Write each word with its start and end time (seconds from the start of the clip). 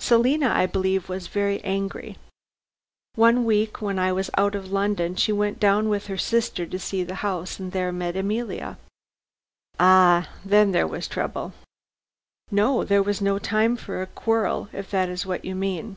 Selina, 0.00 0.48
I 0.48 0.66
believe, 0.66 1.08
was 1.08 1.28
very 1.28 1.62
angry. 1.62 2.16
One 3.14 3.44
week 3.44 3.80
when 3.80 4.00
I 4.00 4.10
was 4.10 4.32
out 4.36 4.56
of 4.56 4.72
London 4.72 5.14
she 5.14 5.30
went 5.30 5.60
down 5.60 5.88
with 5.88 6.08
her 6.08 6.18
sister 6.18 6.66
to 6.66 6.76
see 6.76 7.04
the 7.04 7.14
house, 7.22 7.60
and 7.60 7.70
there 7.70 7.92
met 7.92 8.16
Emilia." 8.16 8.78
"Ah! 9.78 10.28
then 10.44 10.72
there 10.72 10.88
was 10.88 11.06
trouble?" 11.06 11.52
"No; 12.50 12.82
there 12.82 13.00
was 13.04 13.20
no 13.20 13.38
time 13.38 13.76
for 13.76 14.02
a 14.02 14.08
quarrel, 14.08 14.68
if 14.72 14.90
that 14.90 15.08
is 15.08 15.24
what 15.24 15.44
you 15.44 15.54
mean. 15.54 15.96